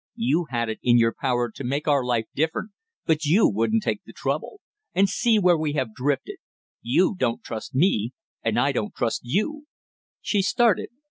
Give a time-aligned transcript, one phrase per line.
[0.15, 2.71] "You had it in your power to make our life different,
[3.05, 4.59] but you wouldn't take the trouble;
[4.95, 6.37] and see where we have drifted;
[6.81, 8.11] you don't trust me
[8.41, 9.67] and I don't trust you"
[10.19, 10.89] She started.